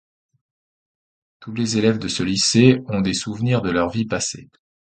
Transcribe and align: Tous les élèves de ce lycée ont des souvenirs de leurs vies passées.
Tous 1.41 1.51
les 1.53 1.77
élèves 1.77 1.99
de 1.99 2.07
ce 2.07 2.23
lycée 2.23 2.81
ont 2.87 3.01
des 3.01 3.13
souvenirs 3.13 3.61
de 3.61 3.69
leurs 3.69 3.91
vies 3.91 4.07
passées. 4.07 4.49